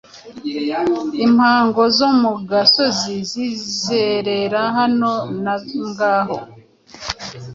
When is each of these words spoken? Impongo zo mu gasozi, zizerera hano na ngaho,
Impongo 1.25 1.81
zo 1.97 2.09
mu 2.21 2.33
gasozi, 2.49 3.15
zizerera 3.31 4.61
hano 4.77 5.11
na 5.43 5.55
ngaho, 5.87 6.37